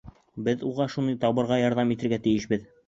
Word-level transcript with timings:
Беҙ 0.47 0.63
уға 0.69 0.87
шуны 0.95 1.15
табырға 1.27 1.61
ярҙам 1.63 1.97
итергә 1.99 2.25
тейешбеҙ. 2.27 2.69